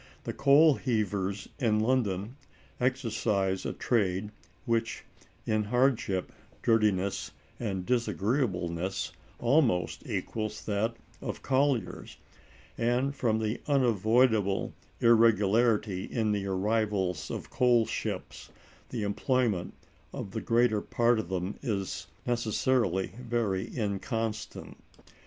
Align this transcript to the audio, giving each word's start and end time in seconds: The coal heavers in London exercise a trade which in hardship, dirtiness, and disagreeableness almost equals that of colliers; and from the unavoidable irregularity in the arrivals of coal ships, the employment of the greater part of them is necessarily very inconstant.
The 0.23 0.33
coal 0.33 0.73
heavers 0.77 1.47
in 1.59 1.79
London 1.79 2.35
exercise 2.79 3.67
a 3.67 3.73
trade 3.73 4.31
which 4.65 5.03
in 5.45 5.65
hardship, 5.65 6.31
dirtiness, 6.63 7.29
and 7.59 7.85
disagreeableness 7.85 9.11
almost 9.37 10.01
equals 10.09 10.65
that 10.65 10.95
of 11.21 11.43
colliers; 11.43 12.17
and 12.79 13.15
from 13.15 13.37
the 13.37 13.61
unavoidable 13.67 14.73
irregularity 15.01 16.05
in 16.05 16.31
the 16.31 16.47
arrivals 16.47 17.29
of 17.29 17.51
coal 17.51 17.85
ships, 17.85 18.49
the 18.89 19.03
employment 19.03 19.75
of 20.13 20.31
the 20.31 20.41
greater 20.41 20.81
part 20.81 21.19
of 21.19 21.29
them 21.29 21.59
is 21.61 22.07
necessarily 22.25 23.11
very 23.19 23.67
inconstant. 23.77 24.81